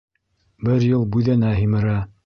Бер 0.69 0.87
йыл 0.87 1.07
бүҙәнә 1.17 1.57
һимерә. 1.63 1.99